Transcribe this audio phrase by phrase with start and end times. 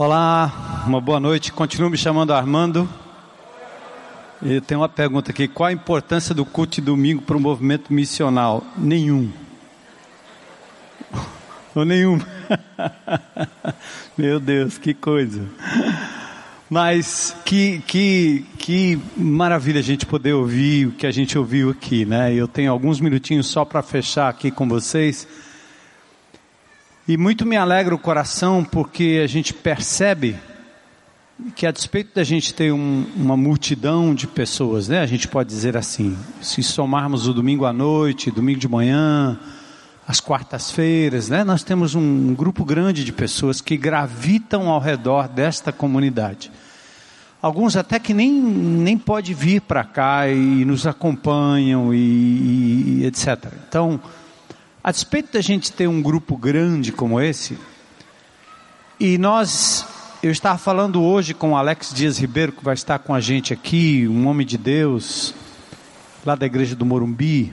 [0.00, 1.52] Olá, uma boa noite.
[1.52, 2.88] Continuo me chamando Armando.
[4.40, 7.92] E tem uma pergunta aqui: qual a importância do culto de domingo para o movimento
[7.92, 8.62] missional?
[8.76, 9.28] Nenhum.
[11.74, 12.20] Ou nenhum.
[14.16, 15.44] Meu Deus, que coisa.
[16.70, 22.04] Mas que, que, que maravilha a gente poder ouvir o que a gente ouviu aqui,
[22.04, 22.32] né?
[22.32, 25.26] Eu tenho alguns minutinhos só para fechar aqui com vocês.
[27.08, 30.36] E muito me alegra o coração porque a gente percebe
[31.56, 35.00] que a despeito da gente ter um, uma multidão de pessoas, né?
[35.00, 39.40] A gente pode dizer assim, se somarmos o domingo à noite, domingo de manhã,
[40.06, 41.44] as quartas-feiras, né?
[41.44, 46.52] Nós temos um, um grupo grande de pessoas que gravitam ao redor desta comunidade.
[47.40, 53.46] Alguns até que nem, nem pode vir para cá e nos acompanham e, e etc.
[53.66, 53.98] Então,
[54.82, 57.58] a despeito da gente ter um grupo grande como esse,
[59.00, 59.86] e nós,
[60.22, 63.52] eu estava falando hoje com o Alex Dias Ribeiro, que vai estar com a gente
[63.52, 65.34] aqui, um homem de Deus,
[66.26, 67.52] lá da igreja do Morumbi.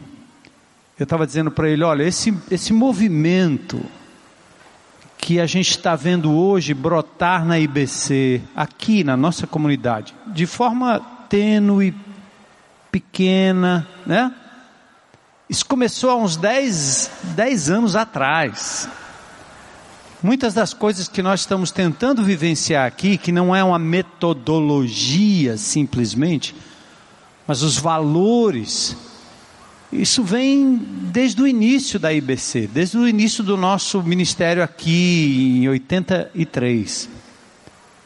[0.97, 3.79] Eu estava dizendo para ele: olha, esse, esse movimento
[5.17, 10.99] que a gente está vendo hoje brotar na IBC, aqui na nossa comunidade, de forma
[11.29, 11.93] tênue,
[12.91, 14.33] pequena, né?
[15.49, 18.89] Isso começou há uns 10, 10 anos atrás.
[20.23, 26.55] Muitas das coisas que nós estamos tentando vivenciar aqui, que não é uma metodologia simplesmente,
[27.45, 28.97] mas os valores,
[29.91, 30.77] isso vem
[31.11, 37.07] desde o início da IBC, desde o início do nosso ministério aqui em 83.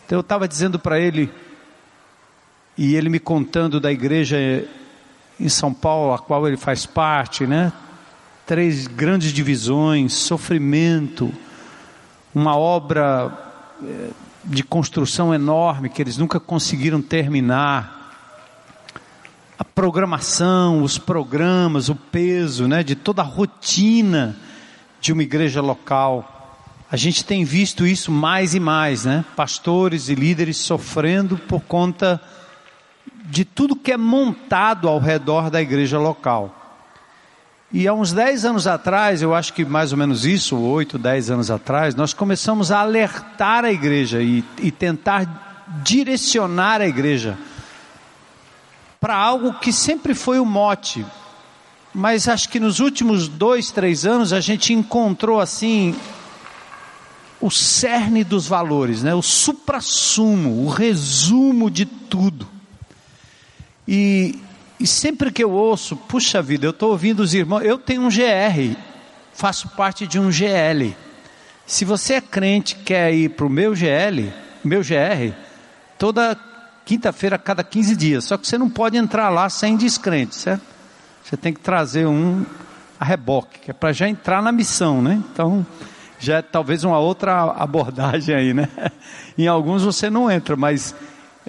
[0.06, 1.32] Então eu estava dizendo para ele,
[2.78, 4.38] e ele me contando da igreja
[5.40, 7.72] em São Paulo, a qual ele faz parte, né?
[8.46, 11.32] Três grandes divisões, sofrimento,
[12.34, 13.32] uma obra
[13.84, 14.10] eh,
[14.44, 17.98] de construção enorme que eles nunca conseguiram terminar.
[19.58, 24.36] A programação, os programas, o peso, né, de toda a rotina
[25.02, 26.36] de uma igreja local.
[26.92, 29.24] A gente tem visto isso mais e mais, né?
[29.36, 32.20] Pastores e líderes sofrendo por conta
[33.30, 36.56] de tudo que é montado ao redor da igreja local.
[37.72, 41.30] E há uns 10 anos atrás, eu acho que mais ou menos isso, 8, 10
[41.30, 47.38] anos atrás, nós começamos a alertar a igreja e, e tentar direcionar a igreja
[49.00, 51.06] para algo que sempre foi o mote,
[51.94, 55.96] mas acho que nos últimos dois, três anos a gente encontrou assim
[57.40, 59.14] o cerne dos valores, né?
[59.14, 62.59] o suprassumo, o resumo de tudo.
[63.92, 64.40] E,
[64.80, 68.08] e sempre que eu ouço, puxa vida, eu estou ouvindo os irmãos, eu tenho um
[68.08, 68.78] GR,
[69.34, 70.96] faço parte de um GL.
[71.66, 74.32] Se você é crente quer ir para o meu GL,
[74.64, 75.34] meu GR,
[75.98, 76.38] toda
[76.86, 78.26] quinta-feira, cada 15 dias.
[78.26, 80.62] Só que você não pode entrar lá sem descrente, certo?
[81.24, 82.46] Você tem que trazer um
[83.00, 85.20] a reboque, que é para já entrar na missão, né?
[85.34, 85.66] Então,
[86.20, 88.70] já é talvez uma outra abordagem aí, né?
[89.36, 90.94] Em alguns você não entra, mas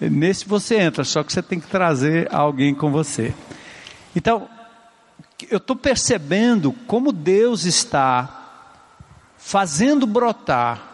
[0.00, 3.34] Nesse você entra, só que você tem que trazer alguém com você.
[4.14, 4.48] Então,
[5.50, 8.36] eu estou percebendo como Deus está
[9.38, 10.90] fazendo brotar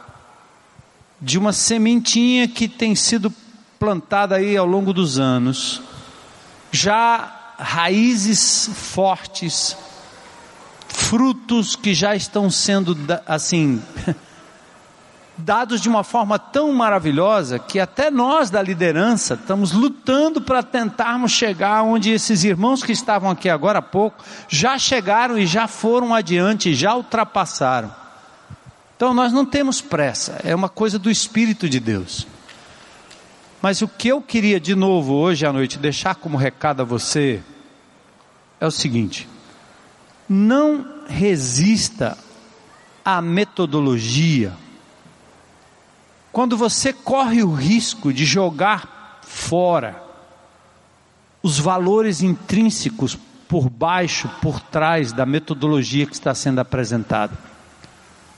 [1.21, 3.33] de uma sementinha que tem sido
[3.79, 5.83] plantada aí ao longo dos anos,
[6.71, 9.77] já raízes fortes,
[10.89, 12.97] frutos que já estão sendo
[13.27, 13.83] assim
[15.39, 21.33] dados de uma forma tão maravilhosa que até nós da liderança estamos lutando para tentarmos
[21.33, 26.15] chegar onde esses irmãos que estavam aqui agora há pouco já chegaram e já foram
[26.15, 27.95] adiante, já ultrapassaram.
[28.97, 32.27] Então nós não temos pressa, é uma coisa do Espírito de Deus.
[33.61, 37.43] Mas o que eu queria de novo hoje à noite deixar como recado a você
[38.59, 39.29] é o seguinte:
[40.29, 42.17] não resista
[43.05, 44.53] à metodologia
[46.37, 50.05] quando você corre o risco de jogar fora
[51.43, 53.17] os valores intrínsecos
[53.49, 57.33] por baixo, por trás da metodologia que está sendo apresentada.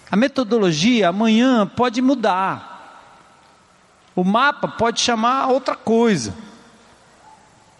[0.09, 3.03] A metodologia amanhã pode mudar.
[4.15, 6.33] O mapa pode chamar outra coisa.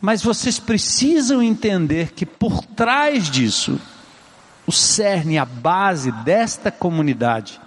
[0.01, 3.81] Mas vocês precisam entender que por trás disso,
[4.67, 7.61] o cerne, a base desta comunidade,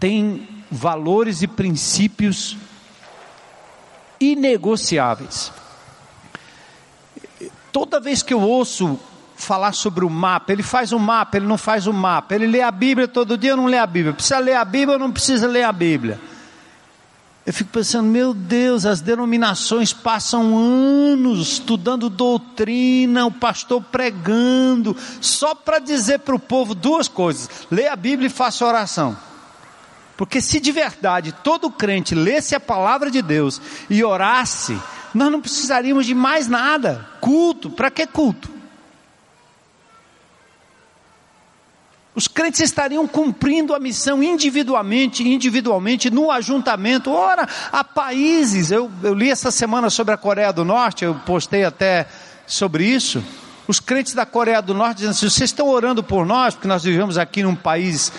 [0.00, 2.56] tem valores e princípios
[4.20, 5.52] inegociáveis.
[7.72, 8.98] Toda vez que eu ouço
[9.36, 12.34] falar sobre o mapa, ele faz o um mapa, ele não faz o um mapa,
[12.34, 15.10] ele lê a Bíblia todo dia, não lê a Bíblia, precisa ler a Bíblia, não
[15.10, 16.20] precisa ler a Bíblia.
[17.46, 25.54] Eu fico pensando, meu Deus, as denominações passam anos estudando doutrina, o pastor pregando, só
[25.54, 29.14] para dizer para o povo duas coisas: leia a Bíblia e faça oração.
[30.16, 34.78] Porque se de verdade todo crente lesse a palavra de Deus e orasse,
[35.12, 37.08] nós não precisaríamos de mais nada.
[37.20, 38.54] Culto, para que culto?
[42.14, 47.10] Os crentes estariam cumprindo a missão individualmente, individualmente, no ajuntamento.
[47.10, 51.64] Ora, há países, eu, eu li essa semana sobre a Coreia do Norte, eu postei
[51.64, 52.06] até
[52.46, 53.22] sobre isso.
[53.66, 56.84] Os crentes da Coreia do Norte dizendo assim: vocês estão orando por nós, porque nós
[56.84, 58.12] vivemos aqui num país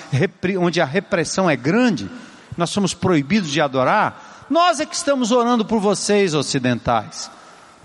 [0.59, 2.09] onde a repressão é grande,
[2.57, 4.45] nós somos proibidos de adorar.
[4.49, 7.31] Nós é que estamos orando por vocês, ocidentais,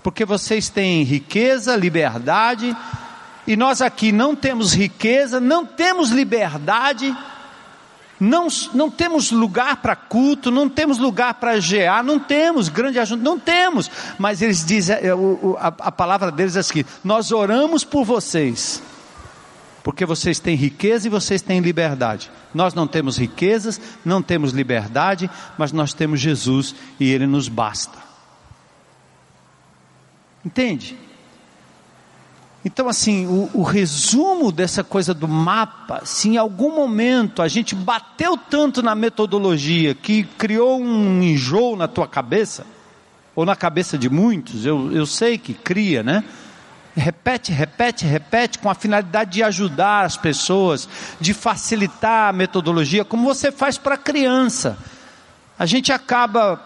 [0.03, 2.75] porque vocês têm riqueza, liberdade,
[3.47, 7.15] e nós aqui não temos riqueza, não temos liberdade,
[8.21, 13.23] não, não temos lugar para culto, não temos lugar para GA, não temos grande ajuda,
[13.23, 13.89] não temos.
[14.19, 15.09] Mas eles dizem, é,
[15.57, 18.83] a, a palavra deles é assim: nós oramos por vocês,
[19.83, 22.29] porque vocês têm riqueza e vocês têm liberdade.
[22.53, 25.27] Nós não temos riquezas, não temos liberdade,
[25.57, 27.97] mas nós temos Jesus e Ele nos basta.
[30.45, 30.95] Entende?
[32.63, 37.73] Então, assim, o, o, resumo dessa coisa do mapa, se em algum momento a gente
[37.73, 42.65] bateu tanto na metodologia que criou um enjoo na tua cabeça,
[43.35, 46.23] ou na cabeça de muitos, eu, eu sei que cria, né?
[46.95, 50.87] Repete, repete, repete, com a finalidade de ajudar as pessoas,
[51.19, 54.77] de facilitar a metodologia, como você faz para criança.
[55.57, 56.61] A gente acaba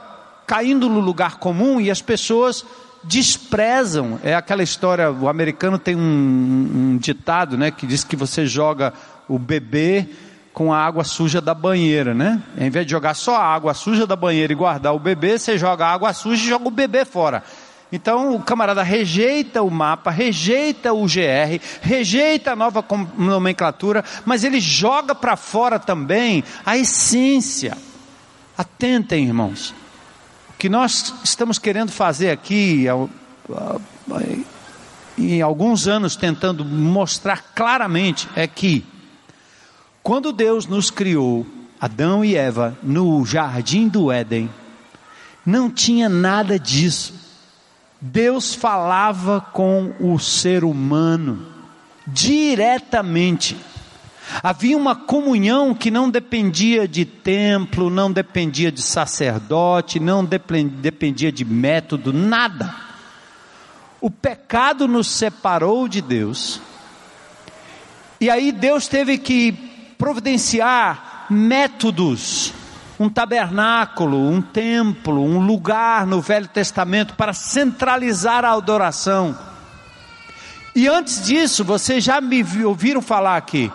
[0.47, 2.65] caindo no lugar comum e as pessoas
[3.07, 4.19] desprezam.
[4.23, 8.93] É aquela história, o americano tem um, um ditado, né, que diz que você joga
[9.27, 10.07] o bebê
[10.53, 12.41] com a água suja da banheira, né?
[12.57, 15.57] Em vez de jogar só a água suja da banheira e guardar o bebê, você
[15.57, 17.43] joga a água suja e joga o bebê fora.
[17.91, 22.83] Então o camarada rejeita o mapa, rejeita o GR, rejeita a nova
[23.17, 27.77] nomenclatura, mas ele joga para fora também a essência.
[28.57, 29.73] Atentem, irmãos
[30.57, 32.85] que nós estamos querendo fazer aqui,
[35.17, 38.85] em alguns anos tentando mostrar claramente, é que,
[40.01, 41.45] quando Deus nos criou,
[41.79, 44.49] Adão e Eva, no jardim do Éden,
[45.45, 47.13] não tinha nada disso.
[47.99, 51.47] Deus falava com o ser humano
[52.07, 53.57] diretamente.
[54.41, 61.45] Havia uma comunhão que não dependia de templo, não dependia de sacerdote, não dependia de
[61.45, 62.73] método, nada.
[64.01, 66.61] O pecado nos separou de Deus.
[68.19, 69.51] E aí Deus teve que
[69.97, 72.53] providenciar métodos,
[72.99, 79.37] um tabernáculo, um templo, um lugar no Velho Testamento para centralizar a adoração.
[80.75, 83.71] E antes disso, vocês já me ouviram falar aqui,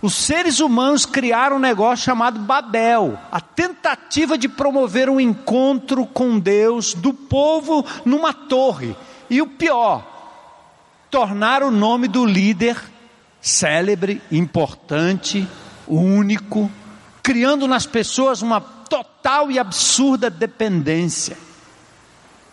[0.00, 6.38] os seres humanos criaram um negócio chamado Babel, a tentativa de promover um encontro com
[6.38, 8.96] Deus do povo numa torre.
[9.28, 10.06] E o pior,
[11.10, 12.76] tornar o nome do líder
[13.40, 15.46] célebre, importante,
[15.86, 16.70] único,
[17.22, 21.36] criando nas pessoas uma total e absurda dependência.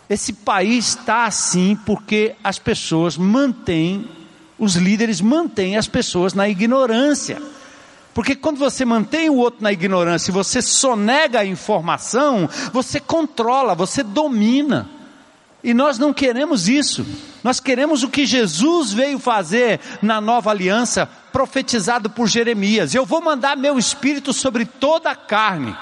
[0.08, 4.08] Esse país está assim porque as pessoas mantêm
[4.58, 7.40] os líderes mantêm as pessoas na ignorância.
[8.14, 13.74] Porque quando você mantém o outro na ignorância e você sonega a informação, você controla,
[13.74, 14.88] você domina.
[15.62, 17.04] E nós não queremos isso.
[17.42, 22.94] Nós queremos o que Jesus veio fazer na nova aliança, profetizado por Jeremias.
[22.94, 25.76] Eu vou mandar meu espírito sobre toda a carne.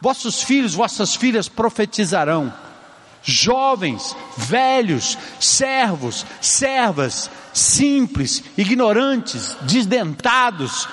[0.00, 2.52] Vossos filhos, vossas filhas profetizarão.
[3.22, 10.86] Jovens, velhos, servos, servas, simples, ignorantes, desdentados,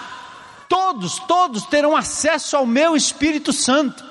[0.70, 4.03] todos, todos terão acesso ao meu Espírito Santo.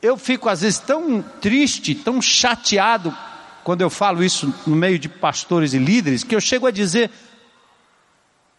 [0.00, 3.16] Eu fico às vezes tão triste, tão chateado
[3.64, 7.10] quando eu falo isso no meio de pastores e líderes, que eu chego a dizer: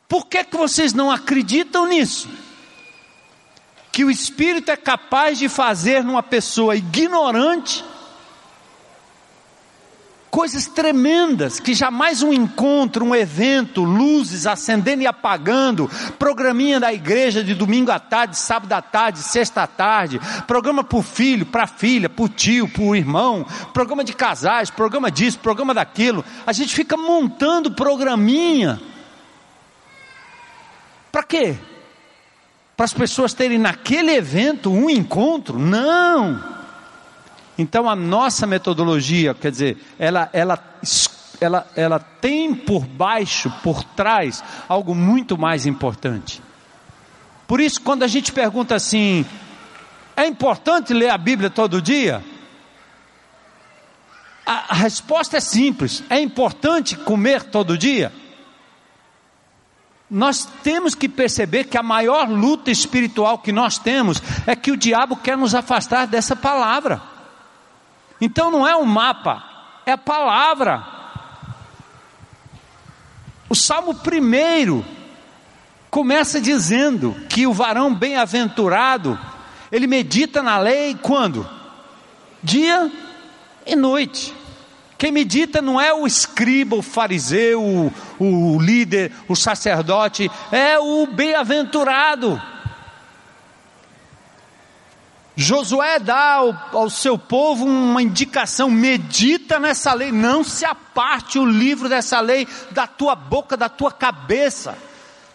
[0.10, 2.28] por que, que vocês não acreditam nisso?
[3.90, 7.86] Que o Espírito é capaz de fazer numa pessoa ignorante
[10.30, 17.44] coisas tremendas que jamais um encontro, um evento, luzes acendendo e apagando, programinha da igreja
[17.44, 21.64] de domingo à tarde, sábado à tarde, sexta à tarde, programa para o filho, para
[21.64, 26.24] a filha, para o tio, para o irmão, programa de casais, programa disso, programa daquilo.
[26.46, 28.80] A gente fica montando programinha.
[31.12, 31.58] Para quê?
[32.78, 35.58] para as pessoas terem naquele evento um encontro.
[35.58, 36.57] Não!
[37.58, 40.60] Então a nossa metodologia, quer dizer, ela, ela,
[41.42, 46.42] ela, ela tem por baixo, por trás, algo muito mais importante.
[47.48, 49.26] Por isso, quando a gente pergunta assim,
[50.16, 52.24] é importante ler a Bíblia todo dia?
[54.46, 58.12] A, a resposta é simples: é importante comer todo dia?
[60.10, 64.78] Nós temos que perceber que a maior luta espiritual que nós temos é que o
[64.78, 67.17] diabo quer nos afastar dessa palavra.
[68.20, 69.44] Então não é um mapa,
[69.86, 70.86] é a palavra.
[73.50, 74.84] O Salmo primeiro
[75.90, 79.18] começa dizendo que o varão bem-aventurado,
[79.72, 81.48] ele medita na lei quando?
[82.44, 82.92] Dia
[83.66, 84.34] e noite.
[84.98, 91.06] Quem medita não é o escriba, o fariseu, o, o líder, o sacerdote, é o
[91.06, 92.42] bem-aventurado.
[95.40, 101.46] Josué dá ao, ao, seu povo uma indicação: medita nessa lei, não se aparte o
[101.46, 104.78] livro dessa lei da tua boca, da tua cabeça.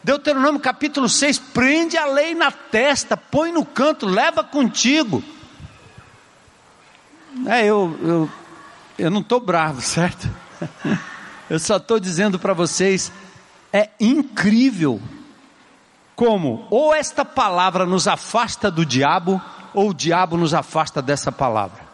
[0.03, 5.23] Deuteronômio capítulo 6: prende a lei na testa, põe no canto, leva contigo.
[7.47, 8.31] É, eu, eu
[8.99, 10.29] eu não estou bravo, certo?
[11.49, 13.13] Eu só estou dizendo para vocês,
[13.73, 15.01] é incrível
[16.15, 19.41] como ou esta palavra nos afasta do diabo,
[19.75, 21.93] ou o diabo nos afasta dessa palavra.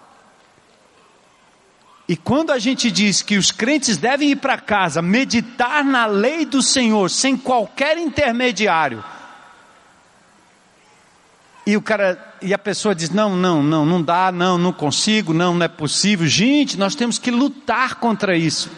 [2.09, 6.47] E quando a gente diz que os crentes devem ir para casa meditar na lei
[6.47, 9.05] do Senhor sem qualquer intermediário,
[11.67, 15.35] e o cara e a pessoa diz: "Não, não, não, não dá, não, não consigo,
[15.35, 16.27] não, não é possível".
[16.27, 18.71] Gente, nós temos que lutar contra isso.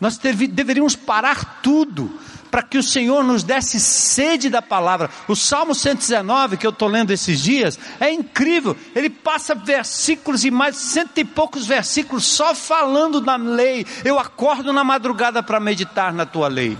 [0.00, 5.10] Nós deveríamos parar tudo para que o Senhor nos desse sede da palavra.
[5.26, 8.76] O Salmo 119, que eu estou lendo esses dias, é incrível.
[8.94, 13.86] Ele passa versículos e mais cento e poucos versículos só falando da lei.
[14.04, 16.76] Eu acordo na madrugada para meditar na tua lei.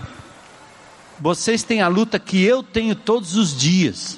[1.19, 4.17] Vocês têm a luta que eu tenho todos os dias.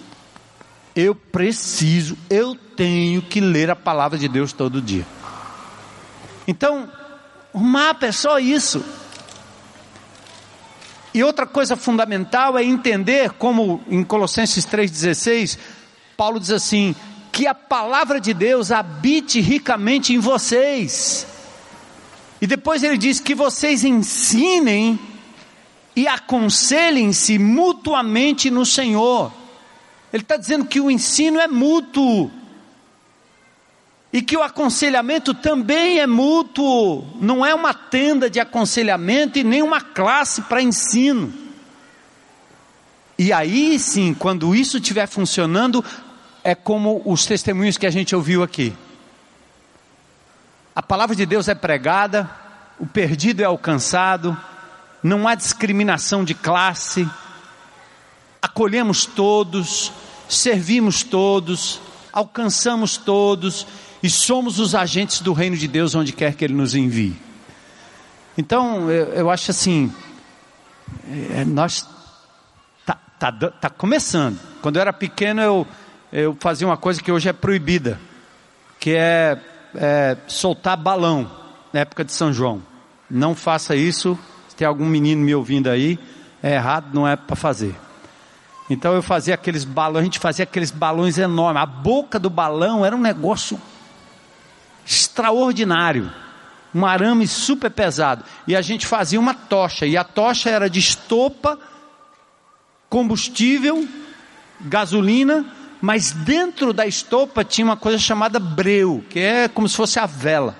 [0.95, 5.05] Eu preciso, eu tenho que ler a palavra de Deus todo dia.
[6.47, 6.89] Então,
[7.53, 8.83] o mapa é só isso.
[11.13, 15.57] E outra coisa fundamental é entender, como em Colossenses 3,16,
[16.15, 16.95] Paulo diz assim:
[17.31, 21.25] que a palavra de Deus habite ricamente em vocês.
[22.41, 24.99] E depois ele diz que vocês ensinem
[25.95, 29.31] e aconselhem-se mutuamente no Senhor.
[30.11, 32.31] Ele está dizendo que o ensino é mútuo.
[34.13, 37.07] E que o aconselhamento também é mútuo.
[37.21, 41.33] Não é uma tenda de aconselhamento e nem uma classe para ensino.
[43.17, 45.83] E aí sim, quando isso estiver funcionando,
[46.43, 48.73] é como os testemunhos que a gente ouviu aqui.
[50.75, 52.29] A palavra de Deus é pregada,
[52.79, 54.35] o perdido é alcançado,
[55.03, 57.07] não há discriminação de classe,
[58.41, 59.91] acolhemos todos,
[60.27, 61.79] servimos todos,
[62.11, 63.67] alcançamos todos
[64.03, 67.15] e somos os agentes do reino de Deus onde quer que Ele nos envie.
[68.37, 69.93] Então, eu, eu acho assim,
[71.35, 71.87] é, nós
[72.85, 74.39] tá, tá, tá começando.
[74.61, 75.67] Quando eu era pequeno, eu,
[76.11, 77.99] eu fazia uma coisa que hoje é proibida,
[78.79, 79.39] que é,
[79.75, 81.29] é soltar balão
[81.71, 82.61] na época de São João.
[83.09, 84.17] Não faça isso.
[84.47, 85.99] Se tem algum menino me ouvindo aí,
[86.41, 87.75] é errado, não é para fazer.
[88.69, 91.61] Então eu fazia aqueles balões, a gente fazia aqueles balões enormes.
[91.61, 93.59] A boca do balão era um negócio
[94.85, 96.11] extraordinário.
[96.73, 98.23] Um arame super pesado.
[98.47, 99.85] E a gente fazia uma tocha.
[99.85, 101.59] E a tocha era de estopa,
[102.89, 103.87] combustível,
[104.61, 105.45] gasolina,
[105.81, 110.05] mas dentro da estopa tinha uma coisa chamada breu, que é como se fosse a
[110.05, 110.55] vela.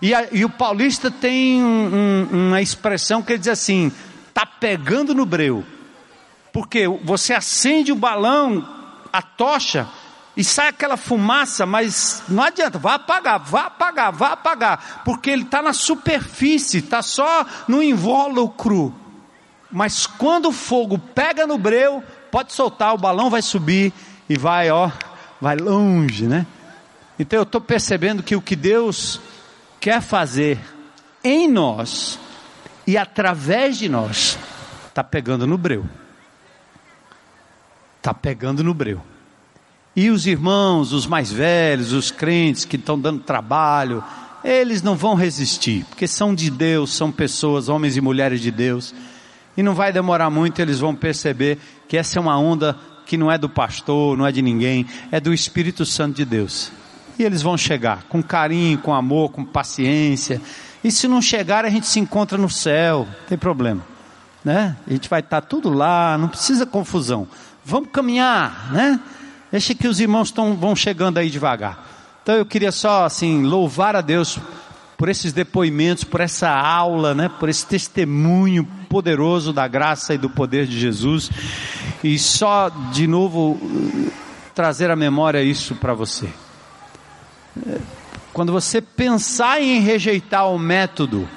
[0.00, 3.92] E, a, e o paulista tem um, um, uma expressão que ele diz assim:
[4.34, 5.64] tá pegando no breu.
[6.52, 8.66] Porque você acende o balão,
[9.12, 9.88] a tocha,
[10.38, 15.42] e sai aquela fumaça, mas não adianta, vai apagar, vai apagar, vai apagar, porque ele
[15.42, 18.94] está na superfície, está só no invólucro.
[19.68, 23.92] Mas quando o fogo pega no breu, pode soltar, o balão vai subir
[24.28, 24.92] e vai, ó,
[25.40, 26.46] vai longe, né?
[27.18, 29.20] Então eu estou percebendo que o que Deus
[29.80, 30.60] quer fazer
[31.24, 32.16] em nós
[32.86, 34.38] e através de nós
[34.86, 35.84] está pegando no breu.
[37.96, 39.02] Está pegando no breu.
[39.98, 44.00] E os irmãos, os mais velhos, os crentes que estão dando trabalho,
[44.44, 48.94] eles não vão resistir, porque são de Deus, são pessoas, homens e mulheres de Deus.
[49.56, 53.28] E não vai demorar muito, eles vão perceber que essa é uma onda que não
[53.28, 56.70] é do pastor, não é de ninguém, é do Espírito Santo de Deus.
[57.18, 60.40] E eles vão chegar com carinho, com amor, com paciência.
[60.84, 63.84] E se não chegar, a gente se encontra no céu, não tem problema.
[64.44, 64.76] Né?
[64.86, 67.26] A gente vai estar tudo lá, não precisa confusão.
[67.64, 69.00] Vamos caminhar, né?
[69.50, 71.86] Deixa que os irmãos tão, vão chegando aí devagar.
[72.22, 74.38] Então eu queria só assim louvar a Deus
[74.98, 80.28] por esses depoimentos, por essa aula, né, por esse testemunho poderoso da graça e do
[80.28, 81.30] poder de Jesus.
[82.02, 83.58] E só de novo
[84.54, 86.28] trazer à memória isso para você.
[88.32, 91.28] Quando você pensar em rejeitar o método,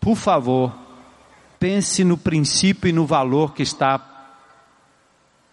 [0.00, 0.72] por favor,
[1.58, 4.00] pense no princípio e no valor que está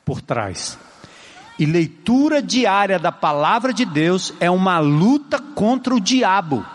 [0.06, 0.78] por trás.
[1.60, 6.66] E leitura diária da palavra de Deus é uma luta contra o diabo.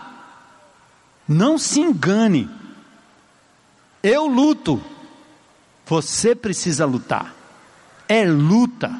[1.27, 2.49] Não se engane.
[4.01, 4.83] Eu luto.
[5.85, 7.33] Você precisa lutar.
[8.07, 8.91] É luta.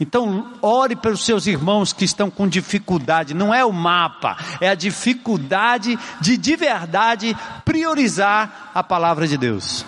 [0.00, 3.32] Então, ore pelos seus irmãos que estão com dificuldade.
[3.32, 9.86] Não é o mapa, é a dificuldade de de verdade priorizar a palavra de Deus.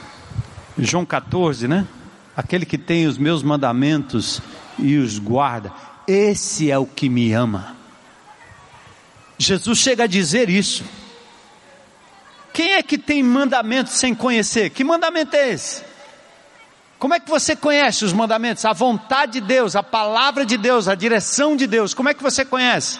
[0.79, 1.87] João 14, né?
[2.37, 4.41] Aquele que tem os meus mandamentos
[4.79, 5.73] e os guarda,
[6.07, 7.77] esse é o que me ama.
[9.39, 10.85] Jesus chega a dizer isso.
[12.53, 14.71] Quem é que tem mandamento sem conhecer?
[14.71, 15.85] Que mandamento é esse?
[16.99, 18.65] Como é que você conhece os mandamentos?
[18.65, 21.93] A vontade de Deus, a palavra de Deus, a direção de Deus.
[21.93, 22.99] Como é que você conhece?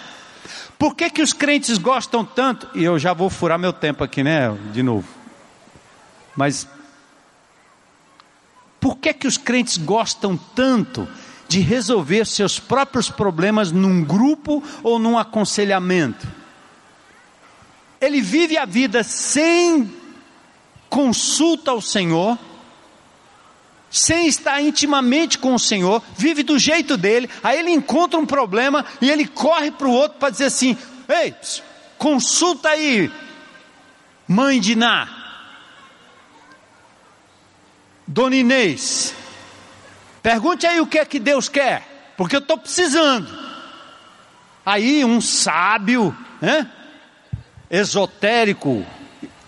[0.77, 2.69] Por que, que os crentes gostam tanto?
[2.75, 4.55] E eu já vou furar meu tempo aqui, né?
[4.71, 5.07] De novo.
[6.35, 6.67] Mas
[8.79, 11.07] por que que os crentes gostam tanto
[11.47, 16.27] de resolver seus próprios problemas num grupo ou num aconselhamento?
[17.99, 19.91] ele vive a vida sem
[20.89, 22.37] consulta ao Senhor,
[23.89, 28.85] sem estar intimamente com o Senhor, vive do jeito dele, aí ele encontra um problema
[29.01, 31.33] e ele corre para o outro para dizer assim: ei,
[31.97, 33.11] consulta aí,
[34.27, 35.07] mãe de Ná,
[38.05, 39.13] Dona Inês,
[40.27, 41.87] pergunte aí o que é que Deus quer,
[42.17, 43.33] porque eu estou precisando.
[44.65, 46.69] Aí um sábio, né?
[47.71, 48.85] esotérico,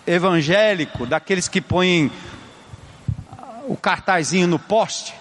[0.08, 2.10] evangélico, daqueles que põem
[3.68, 5.14] o cartazinho no poste.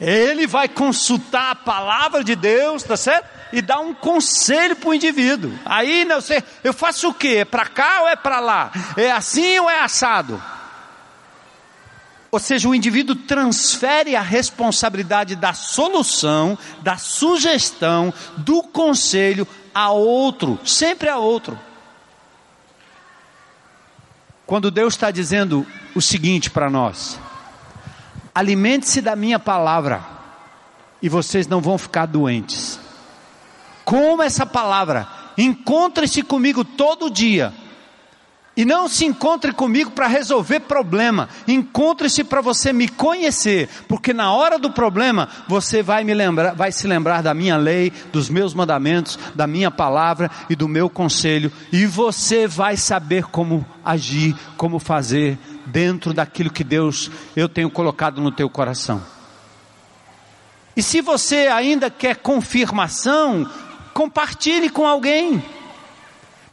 [0.00, 3.28] Ele vai consultar a palavra de Deus, tá certo?
[3.52, 5.56] E dar um conselho para o indivíduo.
[5.64, 7.36] Aí não sei, eu faço o quê?
[7.42, 8.72] É para cá ou é para lá?
[8.96, 10.42] É assim ou é assado?
[12.34, 20.58] Ou seja, o indivíduo transfere a responsabilidade da solução, da sugestão, do conselho a outro,
[20.64, 21.56] sempre a outro.
[24.44, 27.20] Quando Deus está dizendo o seguinte para nós:
[28.34, 30.04] alimente-se da minha palavra,
[31.00, 32.80] e vocês não vão ficar doentes.
[33.84, 35.06] Como essa palavra,
[35.38, 37.54] encontre-se comigo todo dia
[38.56, 41.28] e não se encontre comigo para resolver problema.
[41.46, 46.70] Encontre-se para você me conhecer, porque na hora do problema você vai me lembrar, vai
[46.70, 51.50] se lembrar da minha lei, dos meus mandamentos, da minha palavra e do meu conselho,
[51.72, 58.20] e você vai saber como agir, como fazer dentro daquilo que Deus eu tenho colocado
[58.20, 59.02] no teu coração.
[60.76, 63.48] E se você ainda quer confirmação,
[63.92, 65.42] compartilhe com alguém.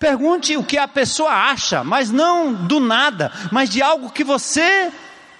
[0.02, 4.92] Pergunte o que a pessoa acha, mas não do nada, mas de algo que você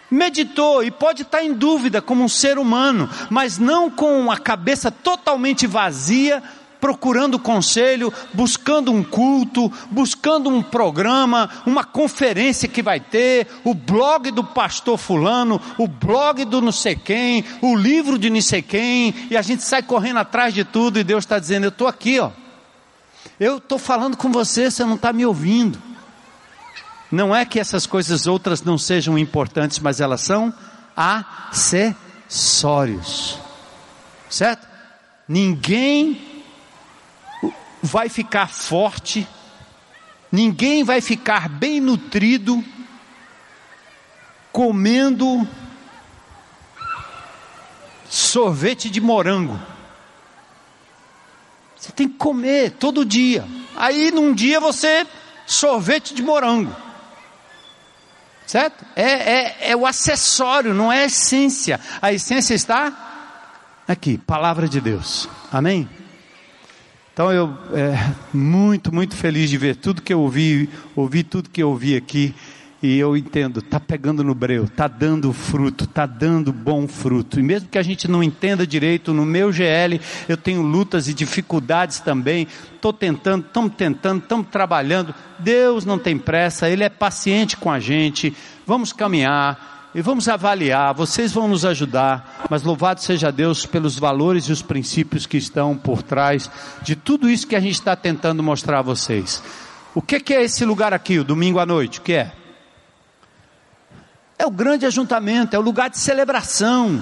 [0.10, 4.92] meditou e pode estar em dúvida como um ser humano, mas não com a cabeça
[4.92, 6.44] totalmente vazia,
[6.80, 14.30] procurando conselho, buscando um culto, buscando um programa, uma conferência que vai ter, o blog
[14.30, 19.16] do pastor fulano, o blog do não sei quem, o livro de não sei quem,
[19.32, 22.20] e a gente sai correndo atrás de tudo e Deus está dizendo: Eu estou aqui,
[22.20, 22.30] ó.
[23.40, 25.82] Eu estou falando com você, você não está me ouvindo.
[27.12, 30.54] Não é que essas coisas outras não sejam importantes, mas elas são
[30.96, 33.38] acessórios.
[34.30, 34.66] Certo?
[35.28, 36.44] Ninguém
[37.82, 39.28] vai ficar forte,
[40.32, 42.64] ninguém vai ficar bem nutrido
[44.52, 45.48] comendo
[48.10, 49.60] sorvete de morango.
[51.82, 53.44] Você tem que comer todo dia.
[53.76, 55.04] Aí num dia você
[55.48, 56.76] sorvete de morango.
[58.46, 58.86] Certo?
[58.96, 61.80] É, é, é o acessório, não é a essência.
[62.00, 65.28] A essência está aqui, palavra de Deus.
[65.52, 65.90] Amém?
[67.14, 71.64] Então eu é, muito, muito feliz de ver tudo que eu ouvi, ouvi tudo que
[71.64, 72.36] eu ouvi aqui
[72.84, 77.40] E eu entendo, está pegando no breu, está dando fruto, está dando bom fruto.
[77.40, 81.14] E mesmo que a gente não entenda direito, no meu GL eu tenho lutas e
[81.14, 82.48] dificuldades também.
[82.74, 85.14] Estou tentando, estamos tentando, estamos trabalhando.
[85.38, 88.36] Deus não tem pressa, Ele é paciente com a gente.
[88.66, 90.96] Vamos caminhar e vamos avaliar.
[90.96, 95.78] Vocês vão nos ajudar, mas louvado seja Deus pelos valores e os princípios que estão
[95.78, 96.50] por trás
[96.82, 99.44] de tudo isso que a gente está tentando mostrar a vocês.
[99.94, 102.00] O que é esse lugar aqui, o domingo à noite?
[102.00, 102.41] O que é?
[104.42, 107.00] É o grande ajuntamento, é o lugar de celebração,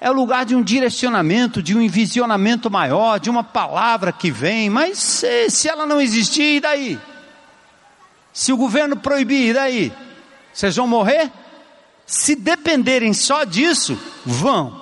[0.00, 4.70] é o lugar de um direcionamento, de um envisionamento maior, de uma palavra que vem,
[4.70, 7.00] mas se, se ela não existir, e daí?
[8.32, 9.92] Se o governo proibir, e daí?
[10.54, 11.28] Vocês vão morrer?
[12.06, 14.80] Se dependerem só disso, vão.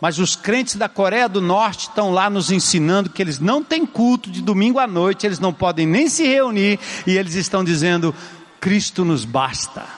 [0.00, 3.84] Mas os crentes da Coreia do Norte estão lá nos ensinando que eles não têm
[3.84, 8.14] culto de domingo à noite, eles não podem nem se reunir, e eles estão dizendo:
[8.60, 9.97] Cristo nos basta.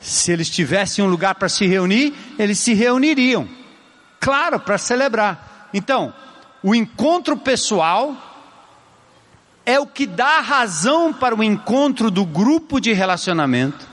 [0.00, 3.46] Se eles tivessem um lugar para se reunir, eles se reuniriam.
[4.18, 5.68] Claro, para celebrar.
[5.74, 6.12] Então,
[6.62, 8.16] o encontro pessoal
[9.64, 13.86] é o que dá razão para o encontro do grupo de relacionamento.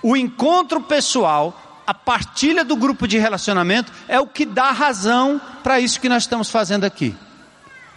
[0.00, 5.80] O encontro pessoal, a partilha do grupo de relacionamento, é o que dá razão para
[5.80, 7.14] isso que nós estamos fazendo aqui.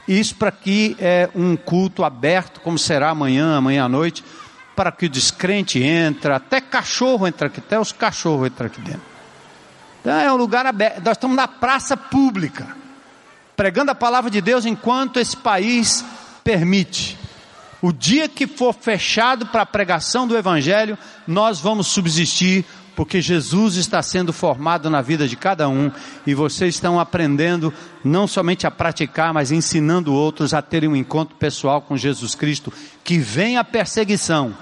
[0.07, 4.23] Isso para aqui é um culto aberto, como será amanhã, amanhã à noite
[4.75, 9.01] para que o descrente entre, até cachorro entra aqui, até os cachorros entram aqui dentro.
[10.01, 12.67] Então é um lugar aberto, nós estamos na praça pública,
[13.55, 16.03] pregando a palavra de Deus enquanto esse país
[16.43, 17.17] permite.
[17.81, 23.75] O dia que for fechado para a pregação do Evangelho, nós vamos subsistir, porque Jesus
[23.75, 25.91] está sendo formado na vida de cada um
[26.25, 31.35] e vocês estão aprendendo não somente a praticar, mas ensinando outros a terem um encontro
[31.35, 32.71] pessoal com Jesus Cristo.
[33.03, 34.55] Que vem a perseguição,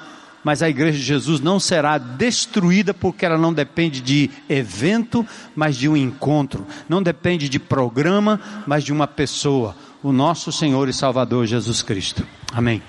[0.44, 5.76] mas a igreja de Jesus não será destruída porque ela não depende de evento, mas
[5.76, 10.94] de um encontro, não depende de programa, mas de uma pessoa, o nosso Senhor e
[10.94, 12.26] Salvador Jesus Cristo.
[12.52, 12.82] Amém.